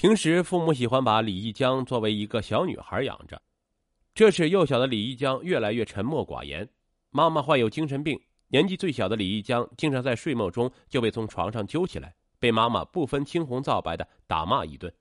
[0.00, 3.42] 平时父母喜欢把李一江作为一个小女孩养着，
[4.14, 6.68] 这使幼小的李一江越来越沉默寡言。
[7.10, 8.16] 妈妈患有精神病，
[8.46, 14.94] 年纪最小的李一江经常在睡梦中就被从床上揪起来，被妈妈不分青红皂白的打骂一顿。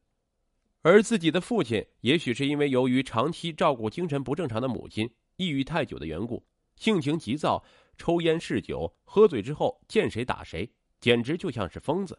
[0.81, 6.43] 而自己的父亲，也许是因为由于长期照顾精神不正常的母亲，抑郁太久的缘故，
[6.75, 7.63] 性情急躁，
[7.99, 10.67] 抽烟嗜酒，喝醉之后见谁打谁，
[10.99, 12.17] 简直就像是疯子。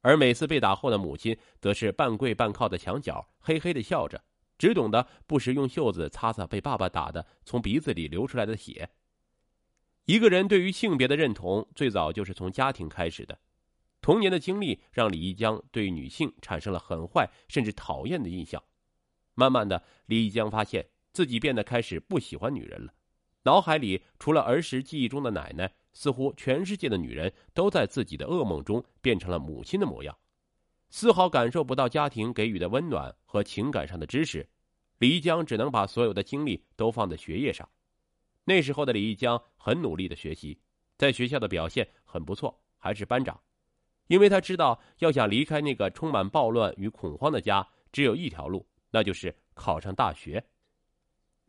[0.00, 4.22] 而每次被打后的母亲，则是半跪半靠在墙角，嘿嘿的笑着，
[4.56, 8.90] 只懂得不时用袖子擦擦被爸爸打的从鼻子里流出来的血。
[10.04, 13.38] 一个人对于性别的认同，最早就是从家庭开始的。
[14.00, 18.62] 童年的经历让李一江对女性产生了很坏甚至讨厌的印象。
[19.34, 22.94] 慢慢的，李一江发现自己变得开始不喜欢女人了，
[23.42, 25.74] 脑海里除了儿时记忆中的奶奶。
[25.98, 30.16] 似乎全世界的女人都在自己的噩梦中变成了母亲的模样，
[30.90, 34.48] 丝毫感受不到家庭给予的温暖和情感上的支持。
[34.98, 37.68] 李一江只能把所有的精力都放在学业上。
[38.44, 40.56] 那时候的李一江很努力的学习，
[40.96, 43.40] 在学校的表现很不错，还是班长。
[44.06, 50.44] 因为他知道，要想离开那个充满暴乱与恐慌的家，只有一条路，那就是考上大学。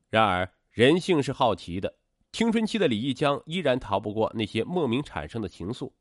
[0.09, 1.98] 然而，人性是好奇的。
[2.31, 5.91] 青春期的李一江依然逃不过那些莫名产生的情愫，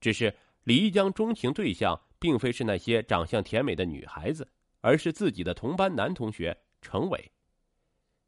[0.00, 4.48] 只是李一江钟情对象并非是那些长相甜美的女孩子，
[4.80, 7.32] 而是自己的同班男同学程伟。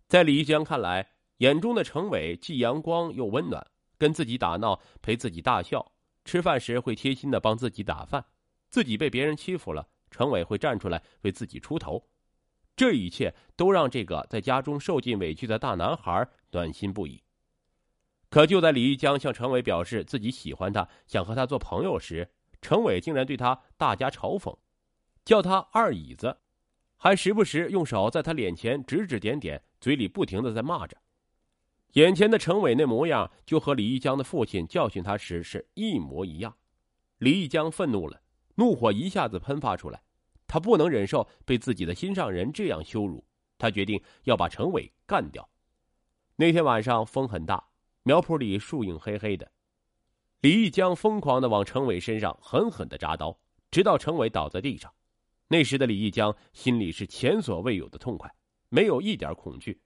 [0.09, 3.65] 在李一江看来，眼中的程伟既阳光又温暖，
[3.97, 5.93] 跟自己打闹，陪自己大笑，
[6.25, 8.25] 吃饭时会贴心的帮自己打饭，
[8.69, 12.05] 自己被别人欺负了，程伟会站出来为自己出头，
[12.77, 17.23] 这一切都让这个在家中受尽委屈的大男孩暖心不已。
[18.31, 22.29] 可就在李玉江向程伟表示自己喜欢他，想和他做朋友时，
[22.61, 24.57] 程伟竟然对他大加嘲讽，
[25.25, 26.39] 叫他二椅子，
[26.97, 30.97] 还时不时用手在他脸前指指点点，嘴里不停的在骂着。
[31.93, 36.57] 眼前的程伟那模样，就和李玉江的父亲教训他时是一模一样。
[37.19, 38.21] 李一江愤怒了，
[38.57, 40.03] 怒火一下子喷发出来，
[40.49, 43.25] 他不能忍受被自己的心上人这样羞辱，
[43.59, 45.49] 他决定要把程伟干掉。
[46.35, 47.69] 那天晚上风很大。
[48.07, 49.51] 苗圃里树影黑黑的，
[50.43, 53.39] 李一江疯狂的往程伟身上狠狠的扎刀，
[53.71, 54.93] 直到程伟倒在地上。
[55.49, 58.31] 那时的李一江心里是前所未有的痛快，
[58.69, 59.81] 没有一点恐惧。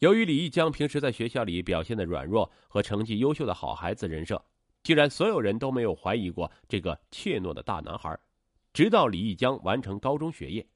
[0.00, 4.44] 由于李一江平时在学校里表现的软弱和成绩优秀的好孩子人设，
[4.82, 8.18] 竟然所有人都没有怀疑过这个怯懦的大男孩。
[8.72, 10.66] 直到李一江完成高中学业，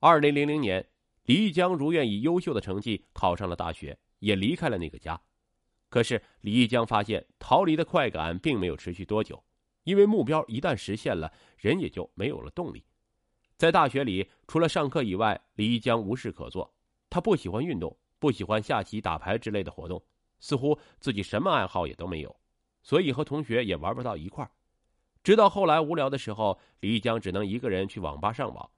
[0.00, 0.86] 二零零零年，
[1.24, 5.18] 李一江如愿以优秀的成绩考上了大学，也离开了那个家。
[5.92, 9.44] 可是李一江发现逃离的快感并没有持续多久，
[9.84, 12.82] 因为目标一旦实现了，人也就没有了动力。
[13.58, 16.74] 在大学里，除了上课以外，李一江无事可做。
[17.10, 20.02] 他不喜欢运动，不喜欢下棋、打牌之类的活动，
[20.40, 22.34] 似乎自己什么爱好也都没有，
[22.82, 24.50] 所以和同学也玩不到一块儿。
[25.22, 28.70] 直到后来无聊的时候，李一江只能一个人去网吧上网。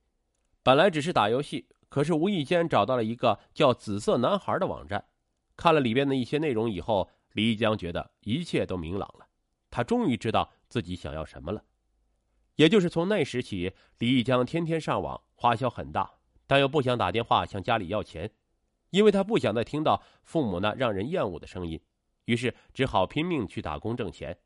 [0.64, 5.04] 本来只是打游戏，可是无意间找到了一个叫“紫色男孩”的网站。
[5.56, 9.26] 看了里边的一些内容以后，李一江觉得一切都明朗了。
[9.70, 11.62] 他终于知道自己想要什么了。
[12.56, 16.10] 也就是从那时起，李一江天天上网，花销很大，
[16.46, 18.30] 但又不想打电话向家里要钱，
[18.90, 21.80] 因为他不想再听到父母那让人厌恶的声音，
[22.26, 24.38] 于是只好拼命去打工挣钱。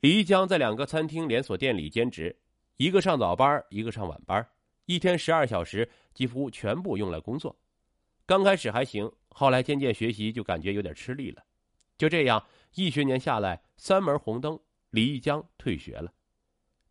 [0.00, 2.38] 李一江在两个餐厅连锁店里兼职，
[2.76, 4.46] 一个上早班，一个上晚班，
[4.86, 7.54] 一天十二小时几乎全部用来工作。
[8.30, 9.10] 刚开始还行。
[9.30, 11.42] 后来渐渐学习就感觉有点吃力了，
[11.98, 12.46] 就这样
[12.76, 14.60] 一学年下来，三门红灯，
[14.90, 16.12] 李一江退学了。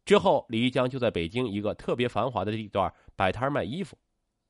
[0.04, 3.98] 之后，李一江就在北京一个特别繁华的地段摆摊卖衣服，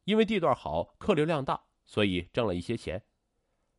[0.06, 3.04] 因为地段好，客流量大，所以挣了一些钱。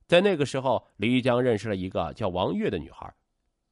[0.06, 3.12] 在那个时候，李一江认识了一个叫王月的女孩，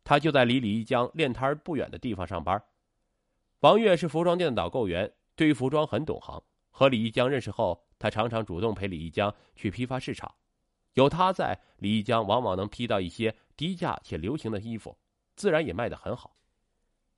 [0.03, 2.61] 她就在离李一江练摊不远的地方上班。
[3.61, 6.43] 王月是服装店的导购员，对于服装很懂行。
[6.71, 7.85] 和李一江认识后。
[7.99, 10.35] 他常常主动陪李一江去批发市场，
[10.95, 14.97] 有他在，李一江往往能批到一些低价且流行的衣服，
[15.35, 16.37] 自然也卖得很好。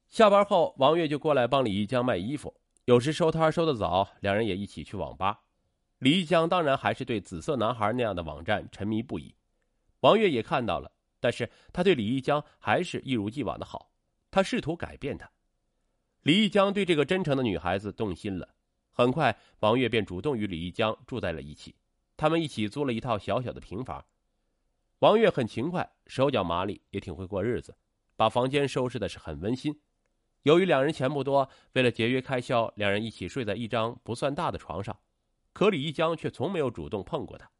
[0.08, 2.54] 下班后，王月就过来帮李一江卖衣服，
[2.86, 5.40] 有时收摊收得早，两人也一起去网吧。
[5.98, 9.34] 李一江当然还是对“紫色男孩”那样的网站沉迷不已，
[10.00, 10.90] 王月也看到了，
[11.20, 13.90] 但是他对李一江还是一如既往的好，
[14.30, 15.30] 他试图改变他。
[16.22, 18.48] 李一江对这个真诚的女孩子动心了。
[19.00, 21.74] 很快，王月便主动与李一江住在了一起。
[22.18, 24.04] 他们一起租了一套小小的平房。
[24.98, 27.74] 王月很勤快，手脚麻利，也挺会过日子，
[28.14, 29.80] 把房间收拾的是很温馨。
[30.42, 34.94] 由于两人钱不多，为了节约开销，两人一起睡在一张不算大的床上。
[35.54, 37.50] 可李一江却从没有主动碰过她。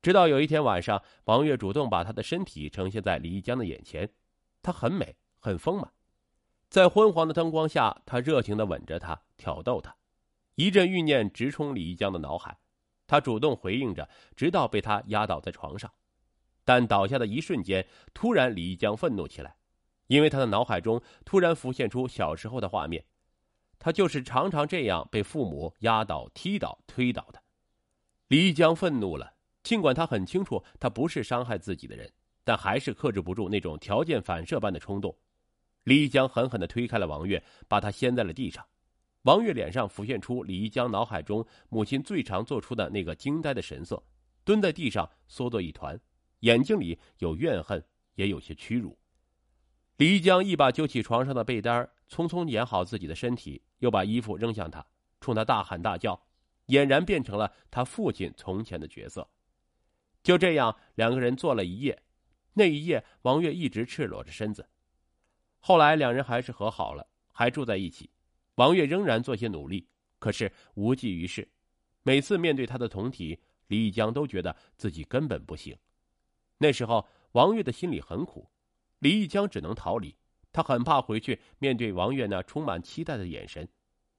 [0.00, 4.10] 直到有一天晚上，王月主动把她的身体呈现在李一江的眼前，
[4.62, 5.92] 她很美，很丰满。
[6.70, 9.94] 在昏黄的灯光下，他热情的吻着她，挑逗她。
[10.54, 12.58] 一阵欲念直冲李一江的脑海，
[13.06, 15.90] 他主动回应着，直到被他压倒在床上。
[16.64, 19.56] 但倒下的一瞬间，突然李一江愤怒起来。
[20.08, 23.02] 因为他的脑海中突然浮现出小时候的画面，
[23.78, 27.42] 他就是常常这样被父母压倒、踢倒、推倒的。
[28.28, 29.32] 李一江愤怒了，
[29.62, 32.12] 尽管他很清楚他不是伤害自己的人，
[32.44, 35.16] 但还是克制不住那种条件反射般的冲动。
[35.84, 38.62] 李一江狠狠的推开了王月，把他掀在了地上。
[39.22, 44.02] 王月脸上浮现出李一江脑海中母亲最常做出的那个惊呆的神色，
[44.44, 45.98] 蹲在地上缩作一团，
[46.40, 47.84] 眼睛里有怨恨，
[48.16, 48.98] 也有些屈辱。
[49.98, 54.84] 李一江一把揪起床上的被单，匆匆掩好自己的身体，又把衣服扔向他，
[55.20, 56.20] 冲他大喊大叫，
[56.66, 59.28] 俨然变成了他父亲从前的角色。
[60.24, 62.02] 就这样，两个人坐了一夜。
[62.54, 64.68] 那一夜，王月一直赤裸着身子。
[65.60, 68.10] 后来，两人还是和好了，还住在一起。
[68.56, 69.86] 王月仍然做些努力，
[70.18, 71.48] 可是无济于事。
[72.02, 73.38] 每次面对他的酮体，
[73.68, 75.76] 李一江都觉得自己根本不行。
[76.58, 78.50] 那时候，王月的心里很苦。
[78.98, 80.14] 李一江只能逃离，
[80.52, 83.68] 他很怕回去面对王月那充满期待的眼神，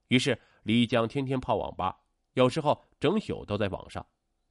[0.08, 2.02] 于是李一江天天泡网吧，
[2.34, 4.06] 有时候整宿都在网上，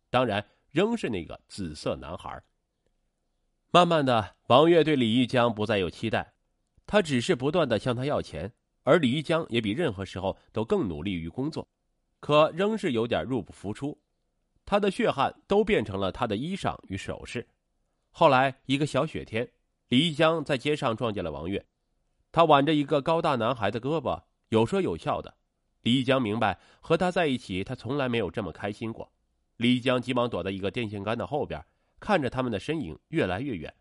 [0.08, 2.42] 当然仍是那个紫色男孩。
[3.70, 6.34] 慢慢的，王月对李一江不再有期待，
[6.86, 11.68] 他只是不断的向他要钱，而李一江也比任何时候都更努力于工作，
[12.20, 13.98] 可仍是有点入不敷出，
[14.64, 17.46] 他的血汗都变成了他的衣裳与首饰。
[18.10, 19.48] 后来一个小雪天。
[19.88, 21.66] 李一江在街上撞见了王月，
[22.30, 25.34] 他挽着一个高大男孩的胳膊，有说有笑的。
[25.82, 29.12] 李一江明白，和他在一起，他从来没有这么开心过。
[29.58, 31.62] 李一江急忙躲在一个电线杆的后边，
[32.00, 33.74] 看着他们的身影越来越远。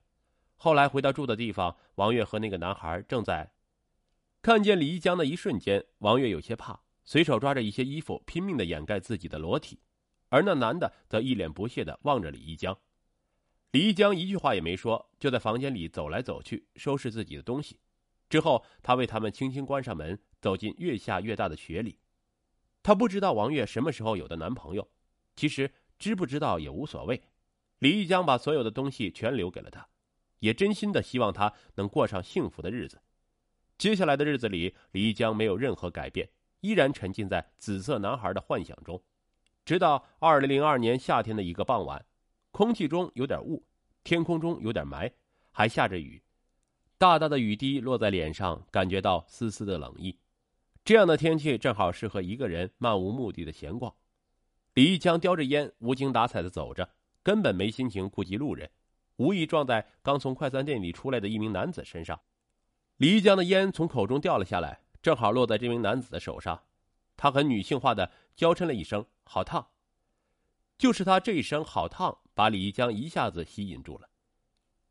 [0.57, 3.49] 后来回到住的地方，王月和那个男孩正在
[4.41, 9.79] 看见李一江的一瞬间，王月有些怕，随手抓着一些衣服，拼命的掩盖自己的裸体，
[10.29, 12.75] 而那男的则一脸不屑的望着李一江。
[13.69, 17.79] 李一江一句话也没说，就在房间里走来走去，收拾自己的东西。
[18.29, 21.99] 之后，他为他们轻轻关上门，走进越下越大的雪里。
[22.81, 24.89] 他不知道王月什么时候有的男朋友，
[25.35, 27.21] 其实知不知道也无所谓。
[27.77, 29.87] 李一江把所有的东西全留给了他，
[30.39, 32.99] 也真心的希望他能过上幸福的日子。
[33.81, 36.29] 接下来的日子里，李一江没有任何改变，
[36.59, 39.01] 依然沉浸在紫色男孩的幻想中。
[39.65, 42.05] 直到二零零二年夏天的一个傍晚。
[42.51, 43.65] 空气中有点雾，
[44.03, 45.11] 天空中有点霾，
[45.49, 46.21] 还下着雨，
[46.99, 50.15] 大大的雨滴落在脸上，感觉到丝丝的冷意。
[50.85, 53.91] 这样的天气正好适合一个人漫无目的的闲逛。
[54.75, 56.87] 李一江叼着烟，无精打采的走着，
[57.23, 58.69] 根本没心情顾及路人，
[59.15, 62.21] 无意撞在刚从快餐店里出来的一名男子身上。
[63.01, 66.65] 李一江的烟从口中掉了下来，正好落在这名男子的手上，
[67.17, 69.69] 他很女性化的娇嗔了一声：“好烫。”
[70.77, 74.07] 就是他这一声“好烫”，把李江一下子吸引住了。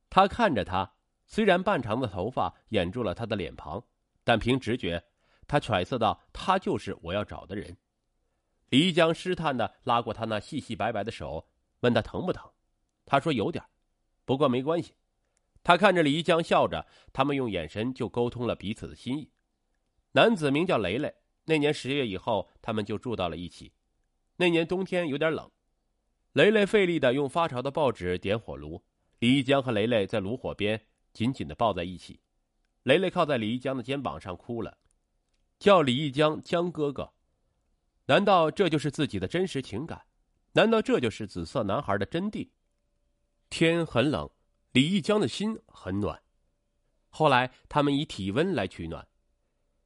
[0.09, 3.85] 他看着他，虽然半长的头发掩住了他的脸庞，
[4.25, 5.05] 但凭直觉，
[5.47, 7.77] 他揣测到他就是我要找的人。
[8.71, 11.49] 李江试探的拉过他那细细白白的手，
[11.83, 12.51] 问他疼不疼。
[13.07, 13.65] 他说有点，
[14.25, 14.95] 不过没关系。
[15.63, 19.31] 他看着李一江笑着，他们用眼神就沟通了彼此的心意。
[20.13, 21.15] 男子名叫雷雷，
[21.45, 23.73] 那年十月以后，他们就住到了一起。
[24.37, 25.51] 那年冬天有点冷。
[26.33, 28.83] 雷雷费力的用发潮的报纸点火炉，
[29.19, 30.81] 李一江和雷雷在炉火边
[31.13, 32.21] 紧紧的抱在一起。
[32.85, 34.79] 雷雷靠在李一江的肩膀上哭了，
[35.59, 37.13] 叫李一江江哥哥。
[38.07, 40.03] 难道这就是自己的真实情感？
[40.53, 42.49] 难道这就是紫色男孩的真谛？
[43.49, 44.31] 天很冷，
[44.73, 46.23] 李一江的心很暖。
[47.09, 49.07] 后来他们以体温来取暖，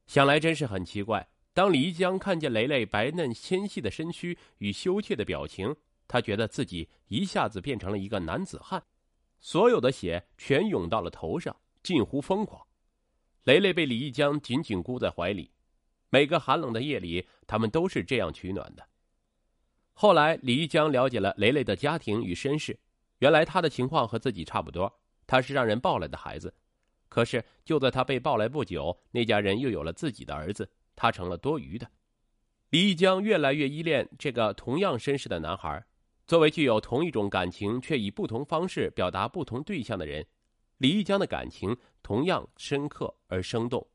[0.06, 1.28] 想来真是很奇怪。
[1.52, 5.74] 当李一江看见雷雷白嫩纤细的身躯与羞怯的表情。
[6.06, 8.84] 他觉得自己一下子变成了一个男子汉，
[9.40, 12.64] 所有的血全涌到了头上，近乎疯狂。
[13.44, 15.50] 雷雷被李一江紧紧箍在怀里，
[16.10, 18.86] 每个寒冷的夜里，他们都是这样取暖的。
[19.94, 22.78] 后来，李一江了解了雷雷的家庭与身世，
[23.24, 26.52] 原来他的情况和自己差不多，他是让人抱来的孩子。
[27.08, 31.90] 可是就在他被抱来不久，那家人又有了自己的儿子，他成了多余的。
[32.68, 35.82] 李一江越来越依恋这个同样身世的男孩。
[36.26, 40.26] 作为具有同一种感情却以不同方式表达不同对象的人，
[40.76, 43.88] 李一江的感情同样深刻而生动。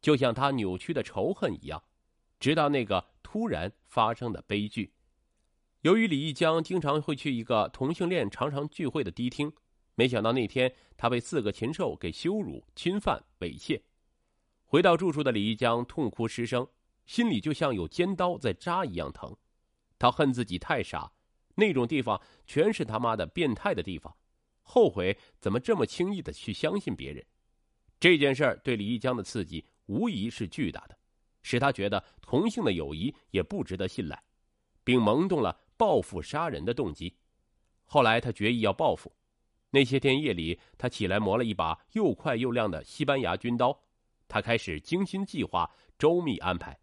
[0.00, 1.80] 就像他扭曲的仇恨一样，
[2.40, 4.92] 直到那个突然发生的悲剧。
[5.84, 9.52] 由于李义江经常会去一个同性恋常常聚会的迪厅，
[9.96, 13.78] 没想到那天他被四个禽兽给羞辱、侵犯、猥亵。
[14.64, 16.66] 回到住处的李义江痛哭失声，
[17.04, 19.36] 心里就像有尖刀在扎一样疼。
[19.98, 21.12] 他恨自己太傻，
[21.54, 24.16] 那种地方全是他妈的变态的地方，
[24.62, 27.22] 后悔怎么这么轻易的去相信别人。
[28.00, 29.62] 这件事儿对李义江的刺激。
[29.84, 30.96] 无疑是巨大的，
[31.42, 34.18] 使他觉得同性的友谊也不值得信赖，
[34.82, 37.16] 并萌动了报复杀人的动机。
[37.84, 39.12] 后来他决意要报复。
[39.70, 43.82] 那些天夜里，他起来磨了一把又快又亮的西班牙军刀。
[44.28, 46.78] 他开始精心计划、周密安排。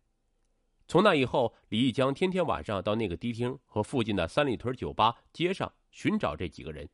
[0.88, 6.90] 从那以后，李义江天天晚上到那个迪厅和附近的三里屯酒吧、街上寻找这几个人。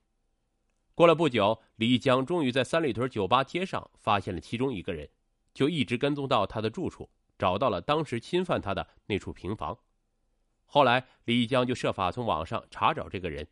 [0.93, 5.09] 过了不久，李义江终于在三里屯酒吧街上发现了其中一个人。
[5.53, 9.75] 就一直跟踪到他的住处，找到了当时侵犯他的那处平房。
[10.69, 13.47] 后来，李江就设法从网上查找这个人。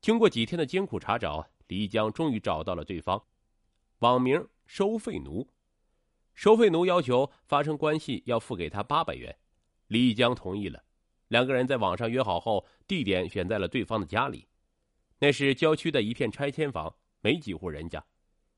[0.00, 3.24] 经过几天的艰苦查找，李江终于找到了对方，
[4.00, 5.48] 网名“收费奴”。
[6.34, 9.38] 收费奴要求发生关系要付给他八百元，
[9.86, 10.82] 李江同意了。
[11.28, 14.48] 两个人在网上约好后，地点选在了对方的家里，
[15.20, 18.04] 那是郊区的一片拆迁房，没几户人家。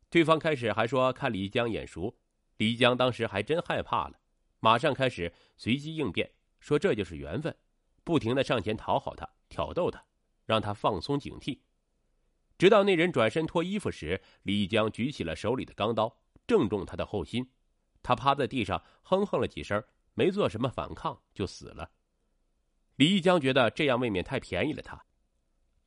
[0.09, 2.17] 对方开始还说看李江眼熟。
[2.57, 4.19] 李江当时还真害怕了，
[4.61, 7.55] 马上开始随机应变，说这就是缘分，
[8.05, 10.05] 不停的上前讨好他，挑逗他，
[10.45, 11.59] 让他放松警惕。
[12.57, 17.51] 直到那人转身脱衣服时，李江举起了手里的钢刀，正中他的后心，
[18.03, 19.83] 他趴在地上哼哼了几声，
[20.15, 21.91] 没做什么反抗就死了。
[22.97, 25.05] 李江觉得这样未免太便宜了他，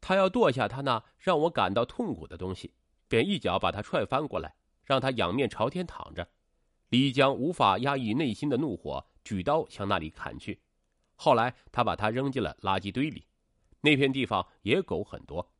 [0.01, 2.73] 他要剁下他那让我感到痛苦的东西，
[3.07, 6.27] 便一脚把他踹翻过来，让他仰面朝天躺着。
[6.89, 10.59] 李江无法压抑内心的怒火，举刀向那里砍去。
[11.17, 13.27] 后来，他把他扔进了垃圾堆里。
[13.81, 15.51] 那片地方野狗很多。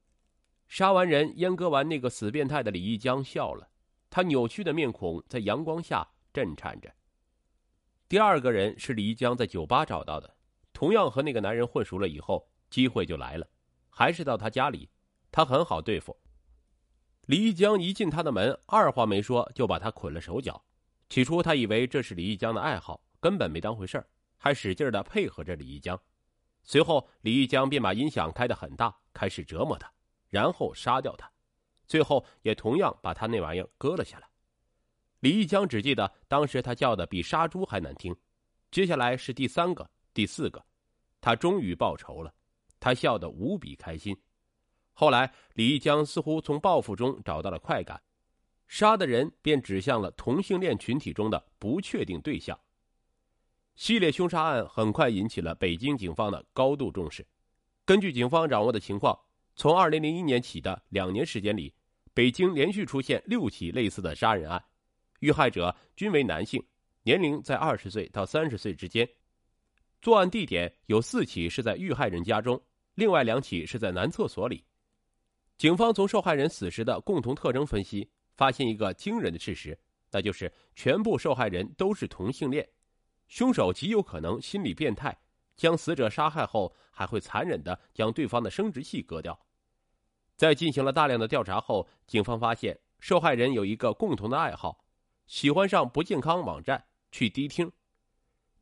[0.68, 3.70] 杀完人、阉割完那个死变态的李一江笑了，
[4.10, 6.94] 他扭曲的面孔在阳光下震颤着。
[8.08, 10.36] 第二个人是李一江在酒吧找到的，
[10.74, 13.48] 同样和那个男人混熟了以后，机会就来了，
[13.90, 14.90] 还是到他家里。
[15.32, 16.18] 他很好对付。
[17.28, 20.64] 李一江一进他的门，二话没说就把他捆了手脚。
[21.10, 24.08] 起初，他以为这是李一江的爱好，根本没当回事儿
[24.38, 26.00] 还使劲的配合着李一江。
[26.64, 29.92] 随后，李一江便把音响开得很大，开始折磨他，
[30.30, 31.32] 然后杀掉他，
[31.86, 34.28] 最后也同样把他那玩意儿割了下来。
[35.22, 38.16] 李一江只记得当时他叫的比杀猪还难听。
[38.70, 40.64] 接下来是第三个、第四个，
[41.22, 42.34] 他终于报仇了，
[42.80, 44.16] 他笑得无比开心。
[44.94, 48.02] 后来，李一江似乎从报复中找到了快感。
[48.68, 52.60] 杀的人便指向了同性恋群体中的不确定对象。
[53.78, 57.26] 系列凶杀案很快引起了北京警方的高度重视。
[57.86, 59.18] 根据警方掌握的情况，
[59.56, 61.72] 从2001年起的两年时间里，
[62.12, 64.62] 北京连续出现六起类似的杀人案，
[65.20, 66.62] 遇害者均为男性，
[67.04, 69.08] 年龄在二十岁到三十岁之间。
[70.02, 72.60] 作案地点有四起是在遇害人家中，
[72.96, 74.64] 另外两起是在男厕所里。
[75.58, 78.10] 警方从受害人死时的共同特征分析。
[78.36, 79.76] 发现一个惊人的事实，
[80.12, 82.70] 那就是全部受害人都是同性恋，
[83.28, 85.18] 凶手极有可能心理变态，
[85.56, 89.40] 将死者杀害后还会残忍的将对方的生殖器割掉。
[90.36, 94.84] 在进行了大量的调查后，警方发现受害人有一个共同的爱好，
[95.26, 97.72] 喜欢上不健康网站，去迪厅。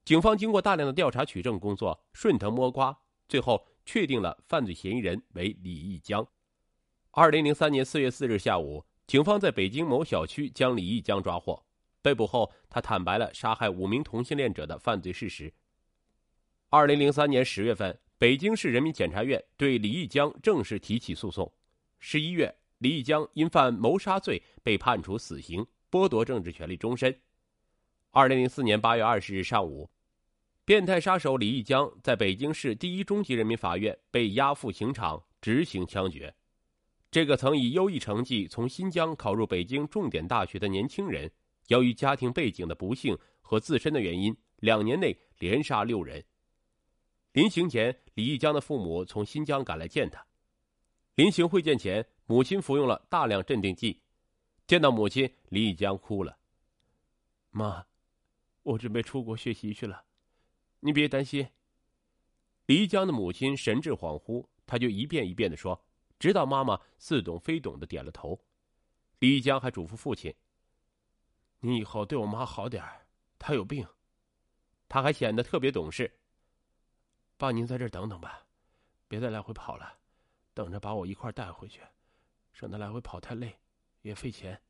[0.03, 6.25] 警方经过大量的调查取证工作，顺藤摸瓜，最后确定了犯罪嫌疑人为李义江。
[7.11, 8.85] 二零零三年四月四日下午。
[9.07, 11.63] 警方在北京某小区将李义江抓获。
[12.05, 15.51] 被捕后，他坦白了杀害五名同性恋者的犯罪事实。
[16.69, 21.51] 二零零三年十月份，北京市人民检察院对李义江正式提起诉讼。
[21.97, 27.19] 十一月，李义江因犯谋杀罪被判处死刑，剥夺政治权利终身。
[28.11, 29.89] 二零零四年八月二十日上午，
[30.63, 36.31] 变态杀手李义江在北京市第一中级人民法院被押赴刑场执行枪决。
[37.09, 41.31] 这个曾以优异成绩从新疆考入北京重点大学的年轻人，
[41.67, 46.23] 由于家庭背景的不幸和自身的原因，两年内连杀六人。
[47.31, 50.25] 临行前，李义江的父母从新疆赶来见他。
[51.15, 54.01] 临行会见前，母亲服用了大量镇定剂。
[54.67, 56.37] 见到母亲，李义江哭了
[57.51, 57.85] ：“妈，
[58.63, 60.03] 我准备出国学习去了，
[60.79, 61.47] 你别担心。”
[62.67, 65.85] 李义江的母亲神志恍惚，他就一遍一遍的说。
[66.17, 68.39] 直到妈妈似懂非懂的点了头，
[69.19, 70.33] 李江还嘱咐父亲
[71.65, 72.83] ：“你以后对我妈好点
[73.39, 73.87] 她有病。
[74.87, 76.19] 他还显得特别懂事。
[77.37, 78.45] 爸，您在这儿等等吧，
[79.07, 79.97] 别再来回跑了，
[80.53, 81.81] 等着把我一块带回去，
[82.53, 83.57] 省得来回跑太累，
[84.03, 84.61] 也费钱。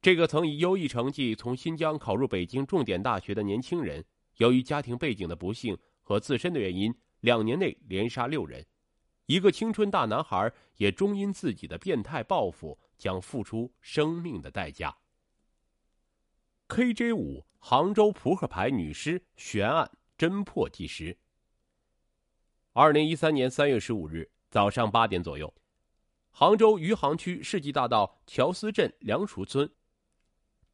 [0.00, 4.04] 这个曾以优异成绩从新疆考入北京重点大学的年轻人，
[4.36, 8.64] 由于家庭背景的不幸和自身的原因，两年内连杀六人。
[9.26, 14.96] 一个青春大男孩也终因自己的变态报复，将付出生命的代价。
[16.72, 21.18] KJ 五杭州扑克牌女尸悬案侦破纪实。
[22.72, 25.52] 二零一三年三月十五日早上八点左右，
[26.30, 29.70] 杭州余杭区世纪大道乔司镇梁熟村。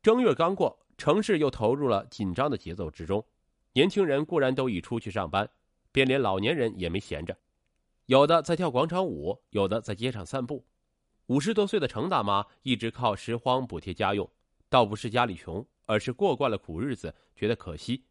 [0.00, 3.26] 正月刚过，城市又投入了紧张的节奏之中。
[3.72, 5.50] 年轻人固然都已出去上班，
[5.90, 7.36] 便连老年人也没闲着。
[8.06, 10.64] 有的在跳广场舞，有的在街上散步。
[11.26, 14.30] 五十多岁的程大妈一直靠拾荒补贴家用，
[14.68, 18.04] 倒不是家里穷，而是过惯了苦日子，觉得可惜。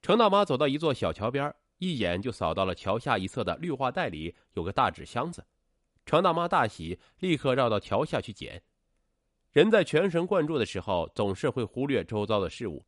[0.00, 5.44] 程大妈走到一座小桥边，一眼就扫到了桥下一侧的绿化带里有个大纸箱子。
[6.06, 8.62] 程大妈大喜，立刻绕到桥下去捡。
[9.52, 12.84] 人在全神贯注的时候，总是会忽略周遭的事物。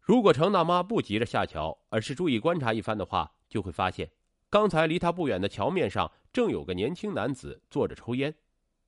[0.00, 4.10] 如果程大妈不急着下桥，而是注意观察一番的话，就会发现。
[4.50, 8.34] 刚才离他不远的桥面上，正有个年轻男子坐着抽烟，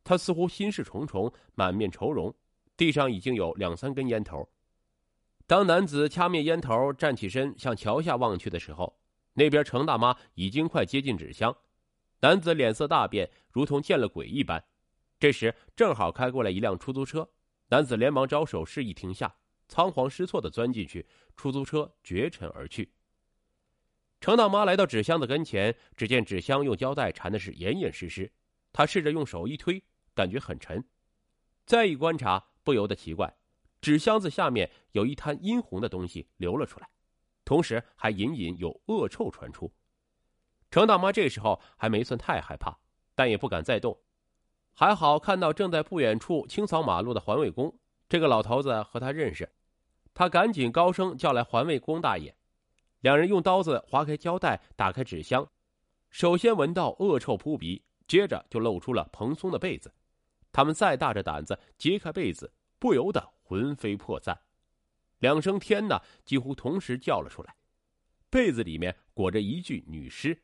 [0.02, 2.34] 他似乎心事重重，满面愁容，
[2.76, 4.49] 地上已经有两三根烟头。
[5.47, 8.99] 当男子掐灭烟头，站起身向桥下望去的时候，
[9.35, 11.54] 那边程大妈已经快接近纸箱。
[12.21, 14.64] 男子脸色大变，如同见了鬼一般。
[15.19, 17.28] 这时正好开过来一辆出租车，
[17.69, 19.35] 男子连忙招手示意停下，
[19.69, 22.93] 仓皇失措的钻进去，出租车绝尘而去。
[24.21, 28.33] 程大妈来到纸箱的跟前，只见纸箱用胶带缠的是严严实实。
[28.73, 29.83] 她试着用手一推，
[30.14, 30.83] 感觉很沉。
[31.66, 33.37] 再一观察，不由得奇怪：
[33.80, 36.88] 纸箱子下面有一滩殷红的东西流了出来，
[37.44, 39.73] 同时还隐隐有恶臭传出。
[40.71, 42.76] 程大妈这时候还没算太害怕，
[43.15, 44.00] 但也不敢再动。
[44.73, 49.49] 还好看到正在不远处清扫马路的环卫工，这个老头子和他认识，
[50.12, 52.34] 他赶紧高声叫来环卫工大爷。
[53.00, 55.47] 两人用刀子划开胶带，打开纸箱，
[56.10, 59.95] 首先闻到恶臭扑鼻，接着就露出了蓬松的被子。
[60.50, 64.39] 他们再大着胆子揭开被子，不由得魂飞魄散，
[65.19, 67.54] 两声“天呐”几乎同时叫了出来。
[68.30, 70.43] 被子里面裹着一具女尸。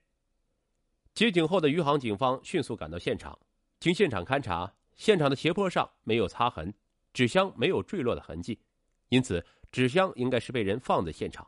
[1.13, 3.39] 接警后的余杭警方迅速赶到现场，
[3.81, 6.73] 经现场勘查，现场的斜坡上没有擦痕，
[7.13, 8.61] 纸箱没有坠落的痕迹，
[9.09, 11.47] 因此纸箱应该是被人放在现场。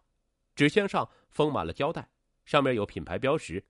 [0.56, 2.08] 纸箱上封满了胶带，
[2.44, 3.64] 上面有品牌标识。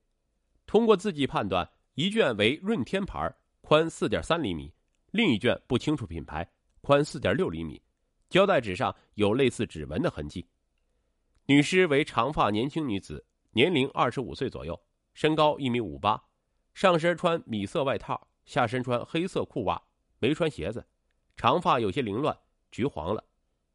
[0.64, 4.72] 通过字迹判断，一卷为润天牌，宽四点三厘米；
[5.10, 6.50] 另一卷不清楚品牌，
[6.82, 7.80] 宽四点六厘米。
[8.28, 10.46] 胶带纸上有类似指纹的痕迹。
[11.46, 14.80] 女尸为长发年轻女子，年龄二十五岁左右，
[15.12, 16.22] 身高一米五八，
[16.72, 19.82] 上身穿米色外套，下身穿黑色裤袜，
[20.18, 20.86] 没穿鞋子，
[21.36, 22.34] 长发有些凌乱，
[22.70, 23.22] 橘黄了，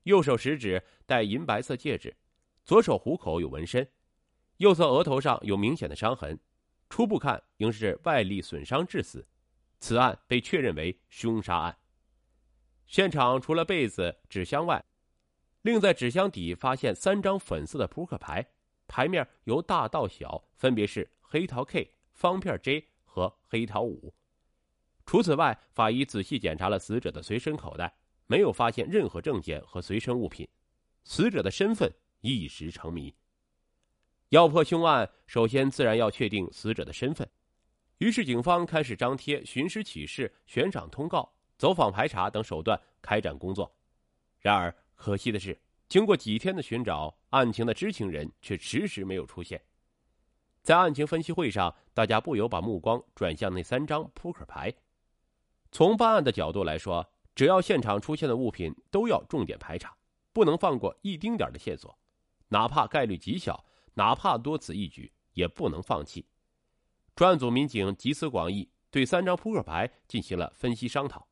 [0.04, 2.15] 右手食指戴银白色戒指。
[2.65, 3.88] 左手虎口有纹身，
[4.58, 6.38] 右侧额头上有明显的伤痕，
[6.89, 9.26] 初步看应是外力损伤致死。
[9.80, 11.78] 此案被确认为凶杀案。
[12.88, 14.84] 现场除了被子、纸箱外，
[15.62, 18.47] 另在纸箱底发现三张粉色的扑克牌，
[18.88, 24.13] 牌面由大到小，分别是黑桃 K、方片 J 和黑桃五。
[25.06, 27.93] 除此外，法医仔细检查了死者的随身口袋，
[28.26, 30.47] 没有发现任何证件和随身物品。
[31.04, 31.93] 死者的身份。
[32.21, 33.13] 一时成谜。
[34.30, 37.30] 要破凶案，首先自然要确定死者的身份。
[38.00, 43.72] 于是，警方开始张贴寻尸启事、悬赏通告、走访排查等手段开展工作。
[44.39, 49.62] 然而，可惜的是，经过几天的寻找，案情的知情人却迟迟没有出现。
[50.63, 54.74] 在案情分析会上，大家不由把目光转向那三张扑克牌。
[55.72, 59.96] 从办案的角度来说，只要现场出现的物品都要重点排查，
[60.34, 61.98] 不能放过一丁点的线索。
[62.50, 66.26] 哪怕概率极小，哪怕多此一举，也不能放弃。
[67.15, 71.26] 专案组民警集思广益，对三张扑克牌进行了分析商讨，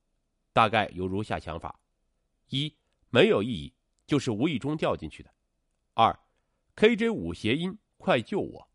[0.55, 1.81] 大概有如下想法：
[2.47, 2.73] 一、
[3.09, 3.73] 没有意义，
[4.07, 5.29] 就是无意中掉进去的；
[5.95, 6.17] 二
[6.77, 8.69] ，KJ 五谐音“快救我”，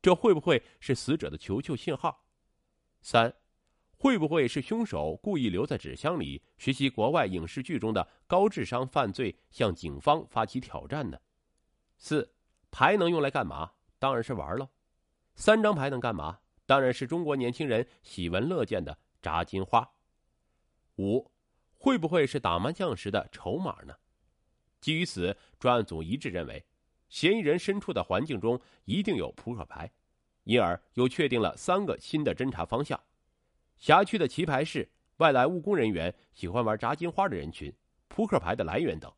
[0.00, 2.24] 这会不会是死者的求救信号？
[3.02, 3.34] 三，
[3.96, 11.18] 会不会是凶手故意留在纸箱里，学习国外影视剧中的高智商犯罪，向警方发起挑战呢？
[11.98, 12.32] 四
[12.70, 13.72] 牌能用来干嘛？
[13.98, 14.68] 当然是玩喽。
[15.34, 16.38] 三张牌能干嘛？
[16.66, 19.90] 当然是中国年轻人喜闻乐见的炸金花。
[21.00, 21.30] 五
[21.78, 23.96] 会不会是打麻将时的筹码呢？
[24.82, 26.62] 基于此，专案组一致认为，
[27.08, 29.90] 嫌疑人身处的环境中一定有扑克牌，
[30.44, 33.00] 因而又确定了三个新的侦查方向：
[33.78, 34.86] 辖区的棋牌室、
[35.16, 37.72] 外来务工人员、喜欢玩炸金花的人群、
[38.08, 39.10] 扑克牌的来源等。